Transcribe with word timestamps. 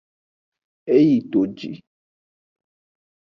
E 0.93 0.95
yi 1.07 1.17
toji. 1.31 1.71